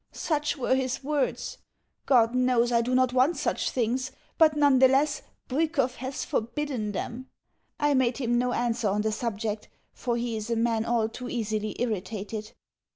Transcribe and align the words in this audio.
Such 0.13 0.57
were 0.57 0.73
his 0.73 1.03
words. 1.03 1.59
God 2.07 2.33
knows 2.33 2.71
I 2.71 2.81
do 2.81 2.95
not 2.95 3.13
want 3.13 3.37
such 3.37 3.69
things, 3.69 4.11
but 4.39 4.57
none 4.57 4.79
the 4.79 4.87
less 4.87 5.21
Bwikov 5.47 5.97
has 5.97 6.25
forbidden 6.25 6.91
them. 6.91 7.27
I 7.79 7.93
made 7.93 8.17
him 8.17 8.39
no 8.39 8.51
answer 8.51 8.87
on 8.87 9.01
the 9.03 9.11
subject, 9.11 9.69
for 9.93 10.17
he 10.17 10.35
is 10.35 10.49
a 10.49 10.55
man 10.55 10.85
all 10.85 11.07
too 11.07 11.29
easily 11.29 11.79
irritated. 11.79 12.53